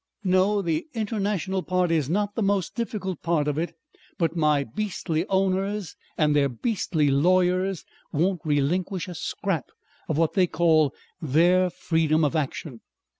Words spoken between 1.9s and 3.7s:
is not the most difficult part of